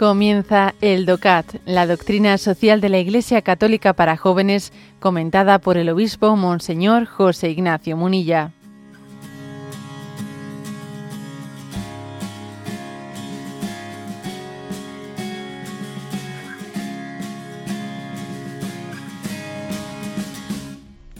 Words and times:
Comienza 0.00 0.74
el 0.80 1.04
DOCAT, 1.04 1.56
la 1.66 1.86
doctrina 1.86 2.38
social 2.38 2.80
de 2.80 2.88
la 2.88 2.98
Iglesia 3.00 3.42
Católica 3.42 3.92
para 3.92 4.16
jóvenes, 4.16 4.72
comentada 4.98 5.58
por 5.58 5.76
el 5.76 5.90
obispo 5.90 6.36
Monseñor 6.36 7.04
José 7.04 7.50
Ignacio 7.50 7.98
Munilla. 7.98 8.50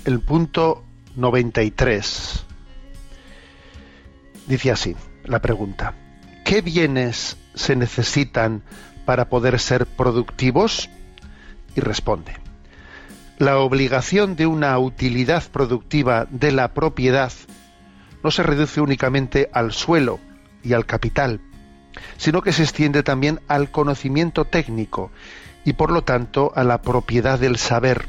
El 0.06 0.20
punto 0.20 0.84
93 1.16 2.46
dice 4.46 4.70
así 4.70 4.96
la 5.24 5.42
pregunta. 5.42 5.99
¿Qué 6.50 6.62
bienes 6.62 7.36
se 7.54 7.76
necesitan 7.76 8.64
para 9.04 9.28
poder 9.28 9.60
ser 9.60 9.86
productivos? 9.86 10.90
Y 11.76 11.80
responde, 11.80 12.32
la 13.38 13.58
obligación 13.58 14.34
de 14.34 14.46
una 14.46 14.76
utilidad 14.80 15.44
productiva 15.52 16.26
de 16.28 16.50
la 16.50 16.74
propiedad 16.74 17.32
no 18.24 18.32
se 18.32 18.42
reduce 18.42 18.80
únicamente 18.80 19.48
al 19.52 19.70
suelo 19.70 20.18
y 20.64 20.72
al 20.72 20.86
capital, 20.86 21.40
sino 22.16 22.42
que 22.42 22.52
se 22.52 22.64
extiende 22.64 23.04
también 23.04 23.38
al 23.46 23.70
conocimiento 23.70 24.44
técnico 24.44 25.12
y 25.64 25.74
por 25.74 25.92
lo 25.92 26.02
tanto 26.02 26.50
a 26.56 26.64
la 26.64 26.82
propiedad 26.82 27.38
del 27.38 27.58
saber 27.58 28.08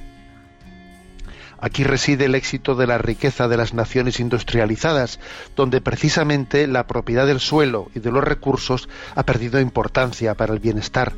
Aquí 1.61 1.83
reside 1.83 2.25
el 2.25 2.33
éxito 2.33 2.73
de 2.73 2.87
la 2.87 2.97
riqueza 2.97 3.47
de 3.47 3.55
las 3.55 3.75
naciones 3.75 4.19
industrializadas, 4.19 5.19
donde 5.55 5.79
precisamente 5.79 6.65
la 6.65 6.87
propiedad 6.87 7.27
del 7.27 7.39
suelo 7.39 7.91
y 7.93 7.99
de 7.99 8.11
los 8.11 8.23
recursos 8.23 8.89
ha 9.13 9.23
perdido 9.23 9.59
importancia 9.59 10.33
para 10.33 10.53
el 10.53 10.59
bienestar. 10.59 11.13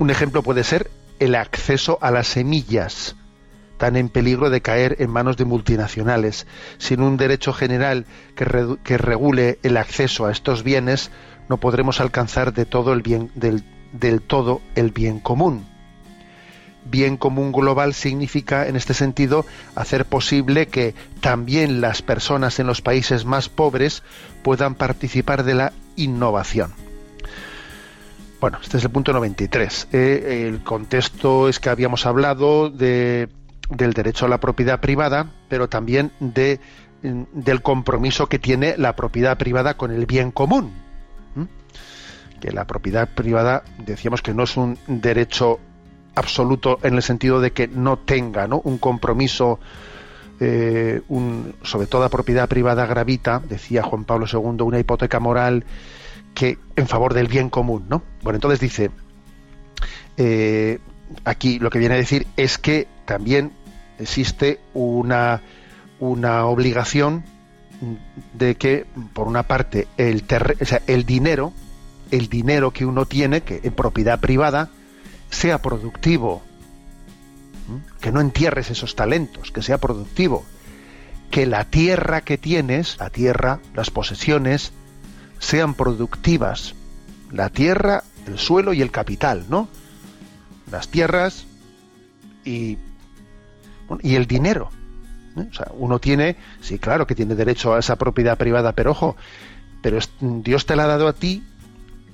Un 0.00 0.10
ejemplo 0.10 0.42
puede 0.42 0.64
ser 0.64 0.90
el 1.20 1.36
acceso 1.36 1.98
a 2.02 2.10
las 2.10 2.26
semillas, 2.26 3.14
tan 3.78 3.94
en 3.94 4.08
peligro 4.08 4.50
de 4.50 4.60
caer 4.60 4.96
en 4.98 5.10
manos 5.10 5.36
de 5.36 5.44
multinacionales. 5.44 6.48
Sin 6.78 7.00
un 7.00 7.16
derecho 7.16 7.52
general 7.52 8.06
que, 8.34 8.98
regule 8.98 9.60
el 9.62 9.76
acceso 9.76 10.26
a 10.26 10.32
estos 10.32 10.64
bienes, 10.64 11.12
no 11.48 11.58
podremos 11.58 12.00
alcanzar 12.00 12.52
de 12.52 12.66
todo 12.66 12.92
el 12.92 13.02
bien, 13.02 13.30
del 13.34 14.20
todo 14.22 14.60
el 14.74 14.90
bien 14.90 15.20
común 15.20 15.77
bien 16.90 17.16
común 17.16 17.52
global 17.52 17.94
significa, 17.94 18.66
en 18.66 18.76
este 18.76 18.94
sentido, 18.94 19.44
hacer 19.74 20.04
posible 20.04 20.66
que 20.66 20.94
también 21.20 21.80
las 21.80 22.02
personas 22.02 22.58
en 22.58 22.66
los 22.66 22.82
países 22.82 23.24
más 23.24 23.48
pobres 23.48 24.02
puedan 24.42 24.74
participar 24.74 25.44
de 25.44 25.54
la 25.54 25.72
innovación. 25.96 26.72
Bueno, 28.40 28.58
este 28.62 28.76
es 28.76 28.84
el 28.84 28.90
punto 28.90 29.12
93. 29.12 29.88
Eh, 29.92 30.46
el 30.48 30.62
contexto 30.62 31.48
es 31.48 31.58
que 31.58 31.70
habíamos 31.70 32.06
hablado 32.06 32.70
de, 32.70 33.28
del 33.68 33.92
derecho 33.92 34.26
a 34.26 34.28
la 34.28 34.38
propiedad 34.38 34.80
privada, 34.80 35.30
pero 35.48 35.68
también 35.68 36.12
de, 36.20 36.60
del 37.02 37.62
compromiso 37.62 38.28
que 38.28 38.38
tiene 38.38 38.76
la 38.76 38.94
propiedad 38.94 39.36
privada 39.38 39.76
con 39.76 39.90
el 39.90 40.06
bien 40.06 40.30
común. 40.30 40.72
Que 42.40 42.52
la 42.52 42.68
propiedad 42.68 43.08
privada, 43.08 43.64
decíamos 43.84 44.22
que 44.22 44.32
no 44.32 44.44
es 44.44 44.56
un 44.56 44.78
derecho 44.86 45.58
absoluto 46.18 46.78
en 46.82 46.94
el 46.94 47.02
sentido 47.02 47.40
de 47.40 47.52
que 47.52 47.68
no 47.68 47.98
tenga 47.98 48.46
un 48.46 48.78
compromiso, 48.78 49.58
eh, 50.40 51.00
un, 51.08 51.54
sobre 51.62 51.86
toda 51.86 52.08
propiedad 52.08 52.48
privada 52.48 52.86
gravita, 52.86 53.42
decía 53.48 53.82
Juan 53.82 54.04
Pablo 54.04 54.26
II, 54.30 54.62
una 54.62 54.78
hipoteca 54.78 55.20
moral 55.20 55.64
que 56.34 56.58
en 56.76 56.86
favor 56.86 57.14
del 57.14 57.26
bien 57.26 57.50
común. 57.50 57.86
¿no? 57.88 58.02
Bueno, 58.22 58.36
entonces 58.36 58.60
dice, 58.60 58.90
eh, 60.16 60.78
aquí 61.24 61.58
lo 61.58 61.70
que 61.70 61.78
viene 61.78 61.94
a 61.94 61.98
decir 61.98 62.26
es 62.36 62.58
que 62.58 62.86
también 63.04 63.52
existe 63.98 64.60
una, 64.74 65.42
una 66.00 66.46
obligación 66.46 67.24
de 68.34 68.56
que, 68.56 68.86
por 69.12 69.28
una 69.28 69.44
parte, 69.44 69.86
el, 69.96 70.24
o 70.60 70.64
sea, 70.64 70.82
el 70.86 71.04
dinero, 71.04 71.52
el 72.10 72.28
dinero 72.28 72.72
que 72.72 72.84
uno 72.84 73.06
tiene, 73.06 73.42
que 73.42 73.60
en 73.62 73.72
propiedad 73.72 74.20
privada, 74.20 74.70
sea 75.30 75.60
productivo, 75.60 76.42
que 78.00 78.12
no 78.12 78.20
entierres 78.20 78.70
esos 78.70 78.96
talentos, 78.96 79.50
que 79.50 79.62
sea 79.62 79.78
productivo, 79.78 80.44
que 81.30 81.46
la 81.46 81.64
tierra 81.64 82.22
que 82.22 82.38
tienes, 82.38 82.96
la 82.98 83.10
tierra, 83.10 83.60
las 83.74 83.90
posesiones, 83.90 84.72
sean 85.38 85.74
productivas, 85.74 86.74
la 87.30 87.50
tierra, 87.50 88.04
el 88.26 88.38
suelo 88.38 88.72
y 88.72 88.82
el 88.82 88.90
capital, 88.90 89.44
¿no? 89.48 89.68
Las 90.70 90.88
tierras 90.88 91.46
y, 92.44 92.78
y 94.02 94.14
el 94.14 94.26
dinero. 94.26 94.70
¿eh? 95.36 95.46
O 95.50 95.54
sea, 95.54 95.68
uno 95.74 95.98
tiene, 95.98 96.36
sí, 96.60 96.78
claro 96.78 97.06
que 97.06 97.14
tiene 97.14 97.34
derecho 97.34 97.74
a 97.74 97.78
esa 97.78 97.96
propiedad 97.96 98.38
privada, 98.38 98.72
pero 98.72 98.92
ojo, 98.92 99.16
pero 99.82 99.98
Dios 100.20 100.66
te 100.66 100.76
la 100.76 100.84
ha 100.84 100.88
dado 100.88 101.08
a 101.08 101.12
ti 101.12 101.44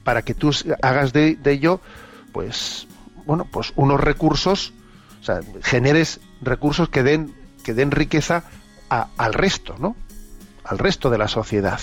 para 0.02 0.22
que 0.22 0.34
tú 0.34 0.50
hagas 0.82 1.12
de, 1.12 1.36
de 1.36 1.52
ello, 1.52 1.81
pues, 2.32 2.86
bueno, 3.26 3.46
pues 3.50 3.72
unos 3.76 4.00
recursos, 4.00 4.72
o 5.20 5.24
sea, 5.24 5.40
generes 5.62 6.20
recursos 6.40 6.88
que 6.88 7.02
den, 7.02 7.34
que 7.62 7.74
den 7.74 7.90
riqueza 7.90 8.44
al 8.88 9.32
resto, 9.34 9.76
¿no? 9.78 9.96
Al 10.64 10.78
resto 10.78 11.10
de 11.10 11.18
la 11.18 11.28
sociedad. 11.28 11.80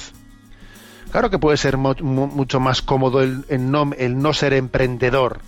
Claro 1.11 1.29
que 1.29 1.39
puede 1.39 1.57
ser 1.57 1.77
mucho 1.77 2.59
más 2.59 2.81
cómodo 2.81 3.21
el, 3.21 3.45
no, 3.69 3.91
el 3.97 4.17
no 4.17 4.33
ser 4.33 4.53
emprendedor, 4.53 5.41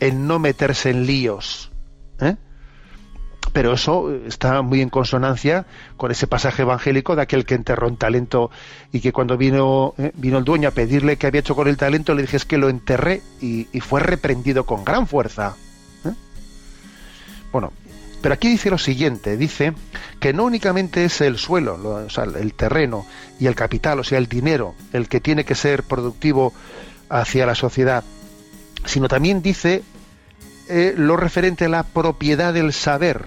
el 0.00 0.26
no 0.26 0.40
meterse 0.40 0.90
en 0.90 1.06
líos, 1.06 1.70
¿eh? 2.20 2.36
Pero 3.52 3.74
eso 3.74 4.10
está 4.26 4.62
muy 4.62 4.80
en 4.80 4.88
consonancia 4.88 5.66
con 5.96 6.10
ese 6.10 6.26
pasaje 6.26 6.62
evangélico 6.62 7.16
de 7.16 7.22
aquel 7.22 7.44
que 7.44 7.54
enterró 7.54 7.88
un 7.88 7.96
talento 7.96 8.50
y 8.92 9.00
que 9.00 9.12
cuando 9.12 9.36
vino, 9.36 9.94
eh, 9.98 10.12
vino 10.14 10.38
el 10.38 10.44
dueño 10.44 10.68
a 10.68 10.72
pedirle 10.72 11.16
qué 11.16 11.26
había 11.26 11.40
hecho 11.40 11.54
con 11.54 11.68
el 11.68 11.76
talento, 11.76 12.14
le 12.14 12.22
dije 12.22 12.36
es 12.36 12.44
que 12.44 12.58
lo 12.58 12.68
enterré 12.68 13.22
y, 13.40 13.66
fue 13.80 14.00
reprendido 14.00 14.64
con 14.64 14.84
gran 14.84 15.06
fuerza. 15.06 15.56
¿eh? 16.04 16.12
Bueno, 17.50 17.72
pero 18.22 18.34
aquí 18.34 18.48
dice 18.48 18.70
lo 18.70 18.78
siguiente, 18.78 19.36
dice 19.36 19.74
que 20.20 20.32
no 20.32 20.44
únicamente 20.44 21.04
es 21.04 21.20
el 21.20 21.36
suelo, 21.36 22.06
el 22.06 22.54
terreno 22.54 23.04
y 23.40 23.46
el 23.48 23.54
capital, 23.54 23.98
o 23.98 24.04
sea, 24.04 24.18
el 24.18 24.28
dinero, 24.28 24.74
el 24.92 25.08
que 25.08 25.20
tiene 25.20 25.44
que 25.44 25.56
ser 25.56 25.82
productivo 25.82 26.54
hacia 27.08 27.44
la 27.44 27.56
sociedad, 27.56 28.04
sino 28.86 29.08
también 29.08 29.42
dice 29.42 29.82
eh, 30.68 30.94
lo 30.96 31.16
referente 31.16 31.64
a 31.66 31.68
la 31.68 31.82
propiedad 31.82 32.54
del 32.54 32.72
saber. 32.72 33.26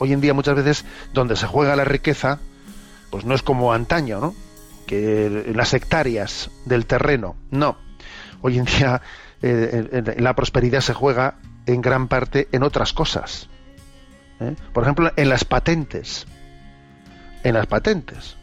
Hoy 0.00 0.14
en 0.14 0.22
día 0.22 0.32
muchas 0.32 0.56
veces 0.56 0.86
donde 1.12 1.36
se 1.36 1.46
juega 1.46 1.76
la 1.76 1.84
riqueza, 1.84 2.38
pues 3.10 3.26
no 3.26 3.34
es 3.34 3.42
como 3.42 3.74
antaño, 3.74 4.18
¿no? 4.18 4.34
Que 4.86 5.52
las 5.54 5.74
hectáreas 5.74 6.50
del 6.64 6.86
terreno, 6.86 7.36
no. 7.50 7.76
Hoy 8.40 8.58
en 8.58 8.64
día 8.64 9.02
eh, 9.42 10.16
la 10.18 10.34
prosperidad 10.34 10.80
se 10.80 10.94
juega 10.94 11.34
en 11.66 11.82
gran 11.82 12.08
parte 12.08 12.48
en 12.50 12.62
otras 12.62 12.94
cosas. 12.94 13.50
¿eh? 14.40 14.56
Por 14.72 14.84
ejemplo, 14.84 15.12
en 15.16 15.28
las 15.28 15.44
patentes. 15.44 16.26
En 17.44 17.52
las 17.54 17.66
patentes. 17.66 18.38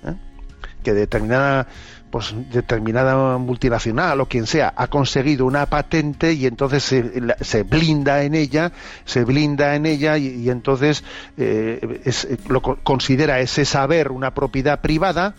Que 0.84 0.94
determinada 0.94 1.68
pues 2.10 2.34
determinada 2.52 3.38
multinacional 3.38 4.22
o 4.22 4.28
quien 4.28 4.48
sea 4.48 4.74
ha 4.76 4.88
conseguido 4.88 5.46
una 5.46 5.66
patente 5.66 6.34
y 6.34 6.46
entonces 6.46 6.84
se, 6.84 7.64
blinda 7.64 8.24
en 8.24 8.34
ella, 8.34 8.72
se 9.06 9.24
blinda 9.24 9.76
en 9.76 9.86
ella 9.86 10.18
y, 10.18 10.50
entonces 10.50 11.04
eh, 11.38 12.02
lo 12.48 12.62
considera 12.62 13.40
ese 13.40 13.66
saber 13.66 14.12
una 14.12 14.34
propiedad 14.34 14.80
privada 14.80 15.36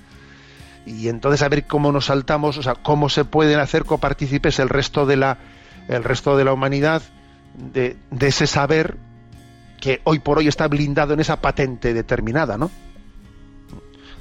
y 0.85 1.09
entonces 1.09 1.43
a 1.43 1.49
ver 1.49 1.67
cómo 1.67 1.93
nos 1.93 2.07
saltamos, 2.07 2.59
o 2.59 2.63
sea, 2.63 2.75
cómo 2.75 3.09
se 3.09 3.25
pueden 3.25 3.61
hacer 3.61 3.85
copartícipes 3.85 4.59
el 4.59 4.69
resto 4.69 5.07
de 5.07 5.17
la 5.17 5.39
el 5.89 6.05
resto 6.05 6.37
de 6.37 6.45
la 6.45 6.53
humanidad 6.53 7.03
de, 7.55 7.97
de 8.11 8.27
ese 8.27 8.47
saber 8.47 8.99
que 9.81 10.01
hoy 10.05 10.19
por 10.19 10.39
hoy 10.39 10.49
está 10.49 10.69
blindado 10.69 11.15
en 11.15 11.21
esa 11.21 11.41
patente 11.41 11.95
determinada, 11.95 12.59
¿no? 12.59 12.71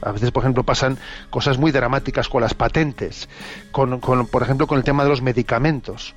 A 0.02 0.12
veces, 0.12 0.32
por 0.32 0.44
ejemplo, 0.44 0.64
pasan 0.64 0.98
cosas 1.30 1.58
muy 1.58 1.72
dramáticas 1.72 2.30
con 2.30 2.42
las 2.42 2.54
patentes, 2.54 3.28
con, 3.72 4.00
por 4.00 4.44
ejemplo, 4.44 4.68
con 4.68 4.78
el 4.78 4.84
tema 4.84 5.04
de 5.04 5.10
los 5.10 5.22
medicamentos. 5.22 6.16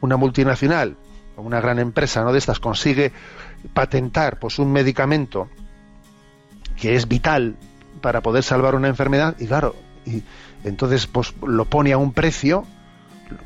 Una 0.00 0.16
multinacional, 0.16 0.96
una 1.36 1.60
gran 1.60 1.78
empresa, 1.78 2.22
¿no? 2.22 2.32
De 2.32 2.38
estas 2.38 2.60
consigue 2.60 3.12
patentar, 3.74 4.38
pues, 4.38 4.58
un 4.58 4.72
medicamento 4.72 5.48
que 6.76 6.96
es 6.96 7.08
vital 7.08 7.56
para 8.00 8.22
poder 8.22 8.42
salvar 8.42 8.74
una 8.74 8.88
enfermedad 8.88 9.36
y 9.38 9.46
claro, 9.46 9.76
y 10.06 10.22
entonces, 10.64 11.06
pues, 11.06 11.34
lo 11.42 11.64
pone 11.66 11.92
a 11.92 11.98
un 11.98 12.12
precio 12.12 12.64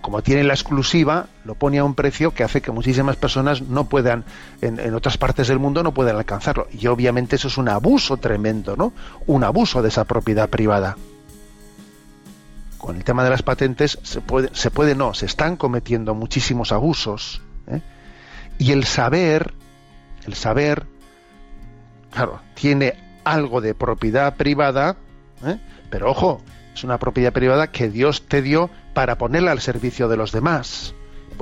como 0.00 0.22
tiene 0.22 0.44
la 0.44 0.54
exclusiva, 0.54 1.26
lo 1.44 1.54
pone 1.54 1.78
a 1.78 1.84
un 1.84 1.94
precio 1.94 2.32
que 2.32 2.44
hace 2.44 2.62
que 2.62 2.70
muchísimas 2.70 3.16
personas 3.16 3.62
no 3.62 3.88
puedan, 3.88 4.24
en, 4.60 4.94
otras 4.94 5.18
partes 5.18 5.48
del 5.48 5.58
mundo 5.58 5.82
no 5.82 5.92
puedan 5.92 6.16
alcanzarlo. 6.16 6.68
Y 6.72 6.86
obviamente 6.86 7.36
eso 7.36 7.48
es 7.48 7.58
un 7.58 7.68
abuso 7.68 8.16
tremendo, 8.16 8.76
¿no? 8.76 8.92
Un 9.26 9.44
abuso 9.44 9.82
de 9.82 9.88
esa 9.88 10.04
propiedad 10.04 10.48
privada. 10.48 10.96
con 12.78 12.96
el 12.96 13.04
tema 13.04 13.24
de 13.24 13.30
las 13.30 13.42
patentes 13.42 13.98
se 14.02 14.20
puede, 14.20 14.50
se 14.52 14.70
puede 14.70 14.94
no, 14.94 15.14
se 15.14 15.24
están 15.24 15.56
cometiendo 15.56 16.14
muchísimos 16.14 16.70
abusos. 16.70 17.40
¿eh? 17.66 17.80
Y 18.58 18.72
el 18.72 18.84
saber, 18.84 19.54
el 20.26 20.34
saber, 20.34 20.84
claro, 22.10 22.40
tiene 22.54 22.94
algo 23.24 23.62
de 23.62 23.74
propiedad 23.74 24.36
privada, 24.36 24.96
¿eh? 25.46 25.58
pero 25.88 26.10
ojo, 26.10 26.42
es 26.74 26.84
una 26.84 26.98
propiedad 26.98 27.32
privada 27.32 27.68
que 27.68 27.88
Dios 27.88 28.26
te 28.26 28.42
dio 28.42 28.70
para 28.92 29.16
ponerla 29.16 29.52
al 29.52 29.60
servicio 29.60 30.08
de 30.08 30.16
los 30.16 30.32
demás, 30.32 30.94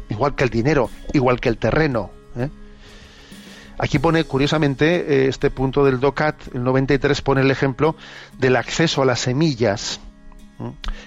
igual 0.09 0.35
que 0.35 0.45
el 0.45 0.51
dinero, 0.51 0.91
igual 1.13 1.41
que 1.41 1.49
el 1.49 1.59
terreno. 1.59 2.11
¿eh? 2.37 2.49
Aquí 3.79 3.99
pone, 3.99 4.25
curiosamente, 4.25 5.29
este 5.29 5.51
punto 5.51 5.85
del 5.85 6.01
DOCAT, 6.01 6.55
el 6.55 6.63
93, 6.63 7.23
pone 7.23 7.41
el 7.41 7.51
ejemplo 7.51 7.97
del 8.39 8.57
acceso 8.57 9.03
a 9.03 9.07
las 9.07 9.21
semillas 9.21 10.01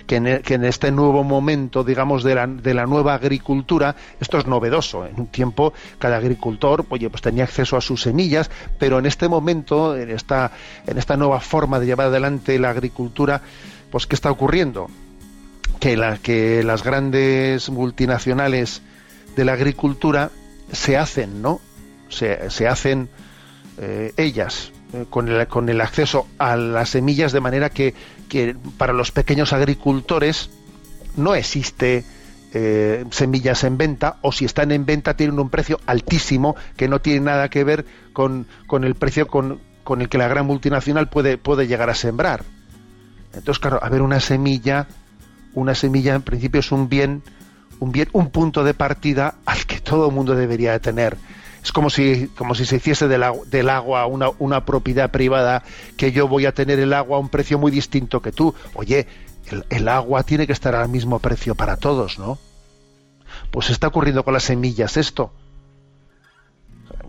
que 0.07 0.17
en, 0.17 0.65
este 0.65 0.91
nuevo 0.91 1.23
momento, 1.23 1.83
digamos, 1.83 2.23
de 2.23 2.35
la, 2.35 2.47
de 2.47 2.73
la, 2.73 2.85
nueva 2.85 3.15
agricultura, 3.15 3.95
esto 4.19 4.37
es 4.37 4.45
novedoso. 4.45 5.05
En 5.05 5.19
un 5.19 5.27
tiempo, 5.27 5.73
cada 5.97 6.17
agricultor, 6.17 6.85
oye, 6.89 7.09
pues 7.09 7.21
tenía 7.21 7.45
acceso 7.45 7.77
a 7.77 7.81
sus 7.81 8.01
semillas, 8.01 8.51
pero 8.77 8.99
en 8.99 9.05
este 9.05 9.27
momento, 9.27 9.95
en 9.95 10.11
esta, 10.11 10.51
en 10.85 10.97
esta 10.97 11.17
nueva 11.17 11.39
forma 11.39 11.79
de 11.79 11.87
llevar 11.87 12.07
adelante 12.07 12.59
la 12.59 12.69
agricultura, 12.69 13.41
pues 13.95 14.07
¿qué 14.07 14.15
está 14.15 14.29
ocurriendo? 14.29 14.89
Que, 15.79 15.95
la, 15.95 16.17
que 16.17 16.63
las 16.63 16.83
grandes 16.83 17.69
multinacionales 17.69 18.81
de 19.37 19.45
la 19.45 19.53
agricultura 19.53 20.31
se 20.69 20.97
hacen, 20.97 21.41
¿no? 21.41 21.61
Se, 22.09 22.67
hacen 22.67 23.07
eh, 23.77 24.11
ellas 24.17 24.73
eh, 24.91 25.05
con, 25.09 25.29
el, 25.29 25.79
acceso 25.79 26.27
a 26.39 26.57
las 26.57 26.89
semillas 26.89 27.31
de 27.31 27.39
manera 27.39 27.69
que 27.69 27.93
para 28.77 28.91
los 28.91 29.11
pequeños 29.11 29.53
agricultores 29.53 30.49
no 31.15 31.33
existe 31.33 32.03
eh, 32.53 33.05
semillas 33.11 33.63
en 33.63 33.77
venta 33.77 34.17
o 34.23 34.33
si 34.33 34.43
están 34.43 34.73
en 34.73 34.85
venta 34.85 35.15
tienen 35.15 35.39
un 35.39 35.49
precio 35.49 35.79
altísimo 35.85 36.57
que 36.75 36.89
no 36.89 36.99
tiene 36.99 37.21
nada 37.21 37.47
que 37.47 37.63
ver 37.63 37.85
con, 38.11 38.45
el 38.69 38.95
precio 38.95 39.27
con, 39.27 39.61
el 40.01 40.09
que 40.09 40.17
la 40.17 40.27
gran 40.27 40.45
multinacional 40.45 41.07
puede 41.07 41.65
llegar 41.65 41.89
a 41.89 41.95
sembrar. 41.95 42.43
Entonces, 43.35 43.59
claro, 43.59 43.79
a 43.81 43.89
ver, 43.89 44.01
una 44.01 44.19
semilla, 44.19 44.87
una 45.53 45.75
semilla 45.75 46.15
en 46.15 46.21
principio 46.21 46.59
es 46.59 46.71
un 46.71 46.89
bien, 46.89 47.23
un 47.79 47.91
bien, 47.91 48.09
un 48.13 48.29
punto 48.29 48.63
de 48.63 48.73
partida 48.73 49.35
al 49.45 49.65
que 49.65 49.79
todo 49.79 50.07
el 50.07 50.15
mundo 50.15 50.35
debería 50.35 50.71
de 50.71 50.79
tener 50.79 51.17
es 51.65 51.71
como 51.71 51.89
si, 51.89 52.27
como 52.37 52.53
si 52.53 52.63
se 52.63 52.75
hiciese 52.75 53.07
del, 53.07 53.23
agua 53.69 54.05
una, 54.05 54.29
una, 54.37 54.65
propiedad 54.65 55.09
privada, 55.09 55.63
que 55.97 56.11
yo 56.11 56.27
voy 56.27 56.45
a 56.45 56.53
tener 56.53 56.77
el 56.77 56.93
agua 56.93 57.17
a 57.17 57.19
un 57.19 57.29
precio 57.29 57.57
muy 57.57 57.71
distinto 57.71 58.21
que 58.21 58.31
tú. 58.31 58.53
Oye, 58.75 59.07
el, 59.71 59.87
agua 59.87 60.21
tiene 60.21 60.45
que 60.45 60.53
estar 60.53 60.75
al 60.75 60.89
mismo 60.89 61.17
precio 61.17 61.55
para 61.55 61.77
todos, 61.77 62.19
¿no? 62.19 62.37
Pues 63.49 63.71
está 63.71 63.87
ocurriendo 63.87 64.23
con 64.23 64.35
las 64.35 64.43
semillas 64.43 64.95
esto. 64.95 65.33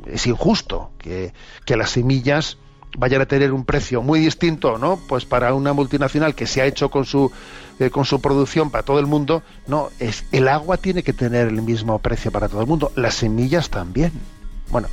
Es 0.07 0.27
injusto 0.27 0.91
que, 0.97 1.35
las 1.69 1.91
semillas 1.91 2.57
vayan 2.97 3.23
a 3.23 3.27
tener 3.27 3.53
un 3.53 3.65
precio 3.65 4.03
muy 4.03 4.21
distinto, 4.21 4.79
¿no? 4.79 4.99
Pues 5.09 5.25
para 5.25 5.55
una 5.55 5.73
multinacional 5.73 6.35
que 6.35 6.47
se 6.47 6.63
ha 6.63 6.67
hecho 6.67 6.91
con 6.91 7.05
su 7.05 7.31
eh, 7.79 7.91
con 7.91 8.05
su 8.05 8.21
producción 8.21 8.71
para 8.71 8.85
todo 8.85 8.99
el 8.99 9.07
mundo, 9.07 9.43
no, 9.67 9.91
es 9.99 10.25
el 10.33 10.49
agua 10.49 10.79
tiene 10.79 11.03
que 11.03 11.13
tener 11.13 11.49
el 11.49 11.61
mismo 11.63 11.99
precio 11.99 12.31
para 12.31 12.49
todo 12.49 12.63
el 12.63 12.67
mundo, 12.67 12.91
las 12.97 13.15
semillas 13.15 13.69
también. 13.69 14.13
Bueno, 14.71 14.89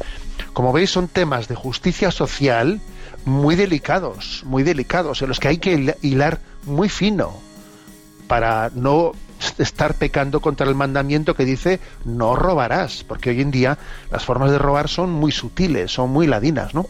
como 0.51 0.73
veis 0.73 0.91
son 0.91 1.07
temas 1.07 1.47
de 1.47 1.55
justicia 1.55 2.11
social 2.11 2.81
muy 3.25 3.55
delicados, 3.55 4.43
muy 4.45 4.63
delicados, 4.63 5.21
en 5.21 5.29
los 5.29 5.39
que 5.39 5.47
hay 5.47 5.57
que 5.57 5.95
hilar 6.01 6.39
muy 6.65 6.89
fino 6.89 7.33
para 8.27 8.69
no 8.75 9.13
estar 9.57 9.95
pecando 9.95 10.39
contra 10.39 10.67
el 10.67 10.75
mandamiento 10.75 11.35
que 11.35 11.45
dice 11.45 11.79
no 12.05 12.35
robarás, 12.35 13.03
porque 13.07 13.29
hoy 13.29 13.41
en 13.41 13.51
día 13.51 13.77
las 14.11 14.25
formas 14.25 14.51
de 14.51 14.57
robar 14.57 14.89
son 14.89 15.11
muy 15.11 15.31
sutiles, 15.31 15.91
son 15.91 16.09
muy 16.09 16.27
ladinas, 16.27 16.73
¿no? 16.73 16.87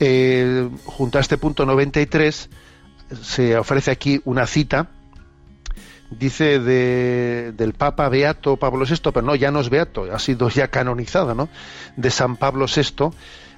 Eh, 0.00 0.68
junto 0.84 1.18
a 1.18 1.20
este 1.20 1.38
punto 1.38 1.64
93 1.66 2.48
se 3.22 3.56
ofrece 3.56 3.90
aquí 3.90 4.20
una 4.24 4.46
cita 4.46 4.88
dice 6.18 6.58
del 6.60 7.72
Papa 7.74 8.08
Beato 8.08 8.56
Pablo 8.56 8.84
VI, 8.84 9.10
pero 9.12 9.22
no, 9.22 9.34
ya 9.34 9.50
no 9.50 9.60
es 9.60 9.70
Beato, 9.70 10.06
ha 10.12 10.18
sido 10.18 10.48
ya 10.48 10.68
canonizado, 10.68 11.34
¿no? 11.34 11.48
De 11.96 12.10
San 12.10 12.36
Pablo 12.36 12.66
VI 12.66 13.10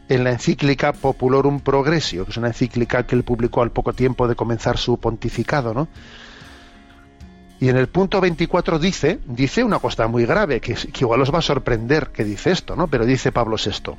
en 0.09 0.25
la 0.25 0.31
encíclica 0.31 0.93
Populorum 0.93 1.61
Progressio, 1.61 2.25
que 2.25 2.31
es 2.31 2.37
una 2.37 2.49
encíclica 2.49 3.07
que 3.07 3.17
él 3.17 3.25
publicó 3.25 3.63
al 3.63 3.73
poco 3.73 3.93
tiempo 3.93 4.29
de 4.29 4.37
comenzar 4.37 4.79
su 4.79 4.99
pontificado, 4.99 5.75
¿no? 5.75 5.89
Y 7.59 7.71
en 7.71 7.77
el 7.77 7.89
punto 7.89 8.21
24 8.21 8.79
dice, 8.79 9.19
dice 9.27 9.65
una 9.65 9.79
cosa 9.79 10.07
muy 10.09 10.27
grave, 10.27 10.61
que, 10.61 10.75
que 10.75 11.01
igual 11.01 11.23
os 11.23 11.33
va 11.33 11.39
a 11.39 11.43
sorprender 11.43 12.09
que 12.09 12.23
dice 12.23 12.51
esto, 12.51 12.77
¿no? 12.77 12.87
Pero 12.87 13.07
dice 13.07 13.33
Pablo 13.33 13.57
VI. 13.57 13.97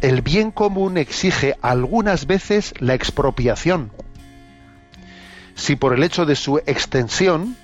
El 0.00 0.22
bien 0.22 0.50
común 0.50 0.98
exige 0.98 1.56
algunas 1.62 2.26
veces 2.26 2.74
la 2.80 2.94
expropiación 2.94 3.90
si 5.56 5.74
por 5.74 5.94
el 5.94 6.04
hecho 6.04 6.26
de 6.26 6.36
su 6.36 6.58
extensión, 6.58 7.56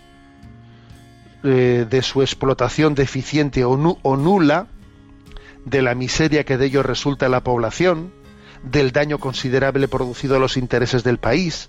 eh, 1.44 1.86
de 1.88 2.02
su 2.02 2.22
explotación 2.22 2.94
deficiente 2.94 3.64
o, 3.64 3.76
nula, 3.76 4.66
de 5.64 5.82
la 5.82 5.94
miseria 5.94 6.44
que 6.44 6.56
de 6.56 6.66
ello 6.66 6.82
resulta 6.82 7.26
en 7.26 7.32
la 7.32 7.44
población, 7.44 8.12
del 8.64 8.92
daño 8.92 9.18
considerable 9.18 9.88
producido 9.88 10.36
a 10.36 10.38
los 10.38 10.56
intereses 10.56 11.04
del 11.04 11.18
país, 11.18 11.68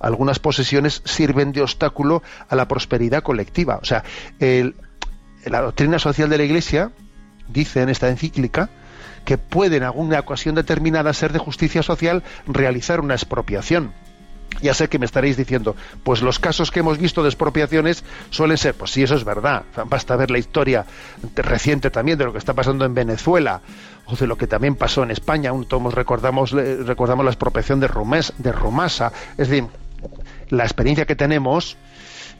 algunas 0.00 0.38
posesiones 0.38 1.02
sirven 1.04 1.52
de 1.52 1.62
obstáculo 1.62 2.22
a 2.48 2.54
la 2.54 2.68
prosperidad 2.68 3.22
colectiva. 3.22 3.78
O 3.82 3.84
sea, 3.84 4.04
la 4.38 5.60
doctrina 5.60 5.98
social 5.98 6.28
de 6.28 6.38
la 6.38 6.44
Iglesia 6.44 6.92
dice 7.48 7.82
en 7.82 7.88
esta 7.88 8.08
encíclica 8.08 8.70
que 9.24 9.38
puede 9.38 9.76
en 9.76 9.82
alguna 9.82 10.20
ocasión 10.20 10.54
determinada 10.54 11.12
ser 11.12 11.32
de 11.32 11.38
justicia 11.38 11.82
social 11.82 12.22
realizar 12.46 13.00
una 13.00 13.14
expropiación. 13.14 13.92
Ya 14.62 14.72
sé 14.72 14.88
que 14.88 14.98
me 14.98 15.06
estaréis 15.06 15.36
diciendo, 15.36 15.74
pues 16.04 16.22
los 16.22 16.38
casos 16.38 16.70
que 16.70 16.80
hemos 16.80 16.98
visto 16.98 17.22
de 17.22 17.28
expropiaciones 17.28 18.04
suelen 18.30 18.56
ser, 18.56 18.74
pues 18.74 18.92
sí, 18.92 19.02
eso 19.02 19.16
es 19.16 19.24
verdad. 19.24 19.64
Basta 19.86 20.16
ver 20.16 20.30
la 20.30 20.38
historia 20.38 20.86
reciente 21.34 21.90
también 21.90 22.18
de 22.18 22.24
lo 22.24 22.32
que 22.32 22.38
está 22.38 22.54
pasando 22.54 22.84
en 22.84 22.94
Venezuela 22.94 23.60
o 24.06 24.14
de 24.14 24.26
lo 24.26 24.36
que 24.36 24.46
también 24.46 24.76
pasó 24.76 25.02
en 25.02 25.10
España. 25.10 25.52
Todos 25.68 25.92
recordamos, 25.92 26.52
recordamos 26.52 27.24
la 27.24 27.32
expropiación 27.32 27.80
de, 27.80 27.88
de 28.38 28.52
Romasa. 28.52 29.12
Es 29.36 29.48
decir, 29.48 29.64
la 30.50 30.64
experiencia 30.64 31.04
que 31.04 31.16
tenemos 31.16 31.76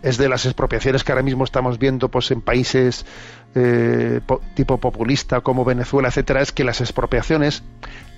es 0.05 0.19
de 0.19 0.29
las 0.29 0.45
expropiaciones 0.45 1.03
que 1.03 1.13
ahora 1.13 1.23
mismo 1.23 1.45
estamos 1.45 1.79
viendo 1.79 2.11
pues 2.11 2.31
en 2.31 2.43
países 2.43 3.07
eh, 3.55 4.21
tipo 4.55 4.79
populista 4.79 5.41
como 5.41 5.65
Venezuela, 5.65 6.09
etcétera, 6.09 6.43
es 6.43 6.53
que 6.53 6.63
las 6.63 6.81
expropiaciones 6.81 7.63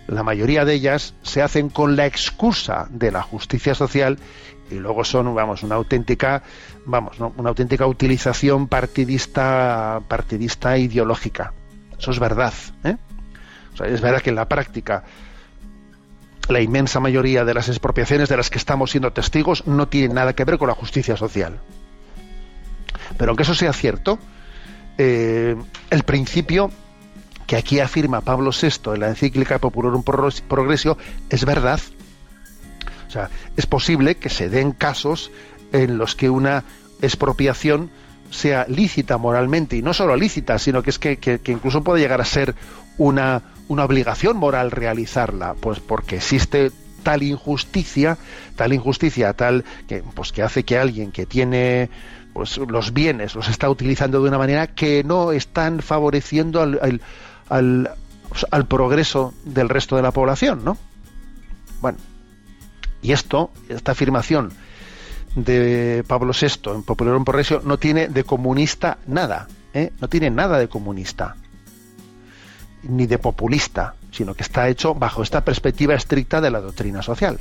la 0.09 0.23
mayoría 0.23 0.65
de 0.65 0.75
ellas 0.75 1.15
se 1.23 1.43
hacen 1.43 1.69
con 1.69 1.97
la 1.97 2.07
excusa 2.07 2.87
de 2.91 3.11
la 3.11 3.23
justicia 3.23 3.75
social 3.75 4.19
y 4.71 4.77
luego 4.77 5.05
son, 5.05 5.35
vamos, 5.35 5.63
una 5.63 5.77
auténtica, 5.77 6.43
vamos, 6.85 7.19
una 7.19 7.49
auténtica 7.49 7.87
utilización 7.87 8.69
partidista, 8.69 10.01
partidista 10.09 10.79
ideológica. 10.79 11.53
Eso 11.99 12.11
es 12.11 12.19
verdad. 12.19 12.53
¿eh? 12.85 12.97
es 13.85 14.01
verdad 14.01 14.23
que 14.23 14.31
en 14.31 14.37
la 14.37 14.49
práctica 14.49 15.05
la 16.49 16.61
inmensa 16.61 17.01
mayoría 17.01 17.45
de 17.45 17.55
las 17.55 17.69
expropiaciones 17.69 18.29
de 18.29 18.37
las 18.37 18.51
que 18.51 18.59
estamos 18.59 18.91
siendo 18.91 19.13
testigos 19.13 19.67
no 19.67 19.89
tienen 19.89 20.15
nada 20.15 20.35
que 20.35 20.45
ver 20.45 20.59
con 20.59 20.69
la 20.69 20.75
justicia 20.75 21.17
social. 21.17 21.59
Pero 23.17 23.31
aunque 23.31 23.43
eso 23.43 23.55
sea 23.55 23.73
cierto, 23.73 24.19
eh, 24.99 25.57
el 25.91 26.03
principio 26.05 26.71
que 27.47 27.57
aquí 27.57 27.81
afirma 27.81 28.21
Pablo 28.21 28.51
VI 28.51 28.95
en 28.95 29.01
la 29.01 29.09
encíclica 29.09 29.59
Popularum 29.59 30.03
Progresio 30.03 30.99
es 31.31 31.45
verdad. 31.45 31.81
O 33.07 33.11
sea, 33.11 33.31
es 33.57 33.67
posible 33.67 34.17
que 34.17 34.29
se 34.29 34.49
den 34.49 34.73
casos 34.73 35.31
en 35.73 35.99
los 35.99 36.17
que 36.17 36.29
una 36.29 36.65
expropiación 37.01 37.91
sea 38.31 38.67
lícita 38.69 39.19
moralmente, 39.19 39.77
y 39.77 39.83
no 39.83 39.95
solo 39.95 40.17
lícita, 40.17 40.59
sino 40.59 40.83
que 40.83 40.91
es 40.91 40.99
que, 40.99 41.41
incluso 41.47 41.83
puede 41.83 42.01
llegar 42.01 42.21
a 42.21 42.25
ser 42.25 42.55
una, 42.99 43.43
una 43.69 43.85
obligación 43.85 44.37
moral 44.37 44.71
realizarla, 44.71 45.55
pues 45.55 45.81
porque 45.81 46.17
existe 46.17 46.71
tal 47.03 47.23
injusticia, 47.23 48.19
tal 48.57 48.73
injusticia, 48.73 49.33
tal 49.33 49.65
que, 49.89 50.03
pues 50.03 50.33
que 50.33 50.43
hace 50.43 50.65
que 50.65 50.79
alguien 50.79 51.13
que 51.13 51.27
tiene 51.27 51.89
pues 52.33 52.59
los 52.59 52.93
bienes 52.93 53.35
los 53.35 53.49
está 53.49 53.71
utilizando 53.71 54.21
de 54.21 54.29
una 54.29 54.39
manera 54.39 54.67
que 54.67 55.03
no 55.05 55.33
están 55.33 55.81
favoreciendo 55.81 56.61
al, 56.61 57.01
al, 57.49 57.91
al 58.51 58.67
progreso 58.67 59.33
del 59.45 59.69
resto 59.69 59.97
de 59.97 60.03
la 60.03 60.11
población, 60.11 60.65
¿no? 60.65 60.77
Bueno, 61.81 61.99
y 63.03 63.13
esto, 63.13 63.51
esta 63.69 63.93
afirmación 63.93 64.53
de 65.37 66.03
Pablo 66.09 66.33
VI 66.39 66.73
en 66.73 66.83
Popular 66.83 67.23
Progreso 67.25 67.61
no 67.63 67.79
tiene 67.79 68.09
de 68.09 68.25
comunista 68.25 68.99
nada, 69.07 69.49
¿eh? 69.75 69.93
no 70.01 70.09
tiene 70.09 70.31
nada 70.31 70.59
de 70.59 70.69
comunista, 70.69 71.37
ni 72.89 73.07
de 73.07 73.19
populista, 73.19 73.95
sino 74.11 74.35
que 74.35 74.43
está 74.43 74.69
hecho 74.69 74.95
bajo 74.95 75.23
esta 75.23 75.45
perspectiva 75.45 75.95
estricta 75.95 76.41
de 76.41 76.51
la 76.51 76.61
doctrina 76.61 77.03
social. 77.03 77.41